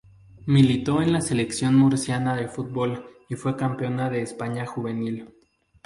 [0.47, 5.27] Militó en la Selección Murciana de Fútbol que fue campeona de España juvenil.